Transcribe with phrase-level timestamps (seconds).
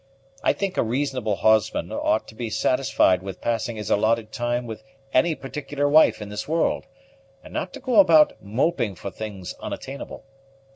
[0.43, 4.81] I think a reasonable husband ought to be satisfied with passing his allotted time with
[5.13, 6.87] any particular wife in this world,
[7.43, 10.25] and not to go about moping for things unattainable.